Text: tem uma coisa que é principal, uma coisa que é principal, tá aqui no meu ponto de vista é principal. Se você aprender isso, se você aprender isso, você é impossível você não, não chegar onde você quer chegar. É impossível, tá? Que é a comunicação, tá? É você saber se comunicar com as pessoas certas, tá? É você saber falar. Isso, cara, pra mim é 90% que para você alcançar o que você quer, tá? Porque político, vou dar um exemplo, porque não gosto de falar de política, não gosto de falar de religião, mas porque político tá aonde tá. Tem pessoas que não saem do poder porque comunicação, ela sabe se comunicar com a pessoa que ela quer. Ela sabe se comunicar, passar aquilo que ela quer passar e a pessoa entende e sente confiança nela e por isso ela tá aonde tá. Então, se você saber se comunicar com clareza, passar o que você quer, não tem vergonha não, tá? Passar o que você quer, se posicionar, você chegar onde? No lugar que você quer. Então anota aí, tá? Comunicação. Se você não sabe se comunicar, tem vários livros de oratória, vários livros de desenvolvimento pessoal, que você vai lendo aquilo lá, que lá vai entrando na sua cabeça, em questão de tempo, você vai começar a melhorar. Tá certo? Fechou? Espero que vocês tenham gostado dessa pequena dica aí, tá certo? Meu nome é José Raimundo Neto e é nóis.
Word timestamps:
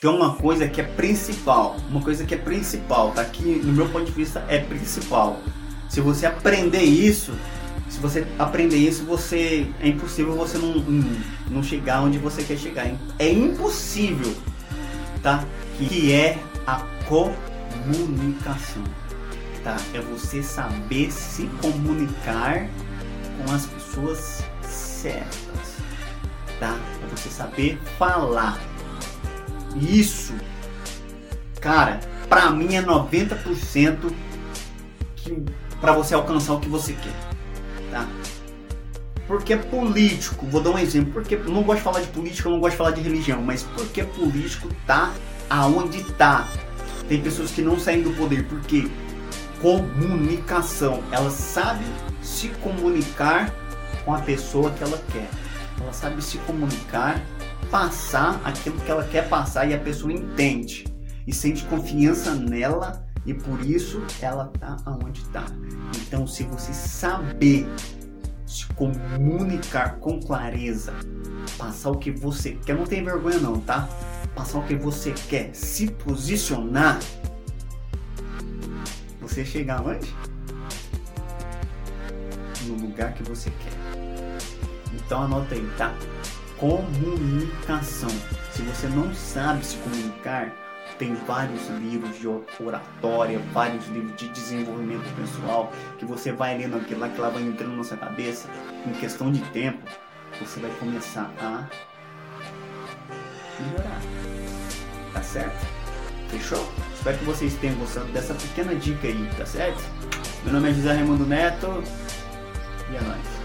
tem 0.00 0.10
uma 0.10 0.34
coisa 0.34 0.68
que 0.68 0.80
é 0.80 0.84
principal, 0.84 1.76
uma 1.88 2.02
coisa 2.02 2.24
que 2.24 2.34
é 2.34 2.38
principal, 2.38 3.12
tá 3.12 3.22
aqui 3.22 3.62
no 3.64 3.72
meu 3.72 3.88
ponto 3.88 4.04
de 4.04 4.12
vista 4.12 4.44
é 4.48 4.58
principal. 4.58 5.40
Se 5.88 6.00
você 6.02 6.26
aprender 6.26 6.82
isso, 6.82 7.32
se 7.88 7.98
você 7.98 8.26
aprender 8.38 8.76
isso, 8.76 9.04
você 9.04 9.66
é 9.80 9.88
impossível 9.88 10.34
você 10.34 10.58
não, 10.58 10.74
não 11.50 11.62
chegar 11.62 12.02
onde 12.02 12.18
você 12.18 12.42
quer 12.42 12.58
chegar. 12.58 12.90
É 13.18 13.30
impossível, 13.30 14.34
tá? 15.22 15.44
Que 15.78 16.12
é 16.12 16.38
a 16.66 16.82
comunicação, 17.08 18.82
tá? 19.64 19.76
É 19.94 20.00
você 20.00 20.42
saber 20.42 21.10
se 21.10 21.46
comunicar 21.62 22.68
com 23.38 23.54
as 23.54 23.64
pessoas 23.64 24.44
certas, 24.62 25.76
tá? 26.60 26.76
É 27.02 27.16
você 27.16 27.30
saber 27.30 27.78
falar. 27.98 28.60
Isso, 29.80 30.34
cara, 31.60 32.00
pra 32.28 32.50
mim 32.50 32.74
é 32.76 32.82
90% 32.82 34.12
que 35.16 35.44
para 35.80 35.92
você 35.92 36.14
alcançar 36.14 36.54
o 36.54 36.60
que 36.60 36.68
você 36.68 36.94
quer, 36.94 37.14
tá? 37.90 38.08
Porque 39.26 39.56
político, 39.56 40.46
vou 40.46 40.62
dar 40.62 40.70
um 40.70 40.78
exemplo, 40.78 41.12
porque 41.12 41.36
não 41.36 41.62
gosto 41.62 41.78
de 41.78 41.84
falar 41.84 42.00
de 42.00 42.06
política, 42.08 42.48
não 42.48 42.60
gosto 42.60 42.72
de 42.72 42.78
falar 42.78 42.90
de 42.92 43.00
religião, 43.00 43.42
mas 43.42 43.62
porque 43.62 44.02
político 44.04 44.68
tá 44.86 45.12
aonde 45.50 46.02
tá. 46.14 46.48
Tem 47.08 47.20
pessoas 47.20 47.50
que 47.50 47.62
não 47.62 47.78
saem 47.78 48.02
do 48.02 48.10
poder 48.12 48.44
porque 48.44 48.88
comunicação, 49.60 51.02
ela 51.10 51.30
sabe 51.30 51.84
se 52.22 52.48
comunicar 52.48 53.52
com 54.04 54.14
a 54.14 54.20
pessoa 54.20 54.70
que 54.70 54.82
ela 54.82 55.00
quer. 55.12 55.28
Ela 55.80 55.92
sabe 55.92 56.22
se 56.22 56.38
comunicar, 56.38 57.20
passar 57.70 58.40
aquilo 58.44 58.78
que 58.80 58.90
ela 58.90 59.04
quer 59.04 59.28
passar 59.28 59.68
e 59.68 59.74
a 59.74 59.78
pessoa 59.78 60.12
entende 60.12 60.84
e 61.26 61.32
sente 61.32 61.64
confiança 61.64 62.34
nela 62.34 63.04
e 63.24 63.34
por 63.34 63.60
isso 63.60 64.02
ela 64.20 64.46
tá 64.58 64.76
aonde 64.86 65.24
tá. 65.26 65.44
Então, 65.96 66.26
se 66.26 66.44
você 66.44 66.72
saber 66.72 67.66
se 68.46 68.66
comunicar 68.68 69.96
com 69.96 70.20
clareza, 70.20 70.94
passar 71.58 71.90
o 71.90 71.98
que 71.98 72.10
você 72.10 72.52
quer, 72.64 72.76
não 72.76 72.84
tem 72.84 73.02
vergonha 73.02 73.38
não, 73.38 73.58
tá? 73.58 73.88
Passar 74.34 74.58
o 74.58 74.62
que 74.62 74.76
você 74.76 75.12
quer, 75.28 75.54
se 75.54 75.90
posicionar, 75.90 77.00
você 79.20 79.44
chegar 79.44 79.84
onde? 79.84 80.14
No 82.66 82.74
lugar 82.74 83.12
que 83.14 83.22
você 83.24 83.50
quer. 83.50 84.05
Então 85.06 85.22
anota 85.22 85.54
aí, 85.54 85.70
tá? 85.78 85.94
Comunicação. 86.58 88.10
Se 88.50 88.62
você 88.62 88.88
não 88.88 89.14
sabe 89.14 89.64
se 89.64 89.76
comunicar, 89.76 90.52
tem 90.98 91.14
vários 91.14 91.68
livros 91.68 92.18
de 92.18 92.26
oratória, 92.60 93.38
vários 93.52 93.86
livros 93.86 94.16
de 94.16 94.28
desenvolvimento 94.28 95.04
pessoal, 95.14 95.72
que 95.98 96.04
você 96.04 96.32
vai 96.32 96.58
lendo 96.58 96.76
aquilo 96.76 97.00
lá, 97.00 97.08
que 97.08 97.20
lá 97.20 97.28
vai 97.28 97.42
entrando 97.42 97.76
na 97.76 97.84
sua 97.84 97.96
cabeça, 97.96 98.48
em 98.84 98.92
questão 98.94 99.30
de 99.30 99.40
tempo, 99.50 99.78
você 100.40 100.58
vai 100.58 100.70
começar 100.80 101.30
a 101.40 101.68
melhorar. 103.60 104.00
Tá 105.12 105.22
certo? 105.22 105.66
Fechou? 106.28 106.72
Espero 106.94 107.18
que 107.18 107.24
vocês 107.24 107.54
tenham 107.54 107.76
gostado 107.76 108.06
dessa 108.06 108.34
pequena 108.34 108.74
dica 108.74 109.06
aí, 109.06 109.30
tá 109.38 109.46
certo? 109.46 109.82
Meu 110.42 110.54
nome 110.54 110.70
é 110.70 110.74
José 110.74 110.94
Raimundo 110.94 111.26
Neto 111.26 111.84
e 112.90 112.96
é 112.96 113.00
nóis. 113.00 113.35